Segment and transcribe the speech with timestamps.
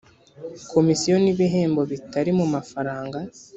[0.71, 3.17] komisiyo n ibihembo bitari mu mafaranga